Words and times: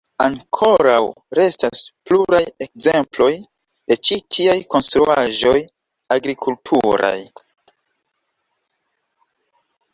Ankoraŭ 0.23 1.01
restas 1.39 1.81
pluraj 2.09 2.39
ekzemploj 2.67 3.29
de 3.91 3.99
ĉi 4.09 4.19
tiaj 4.37 4.57
konstruaĵoj 4.73 5.55
agrikulturaj. 6.19 7.17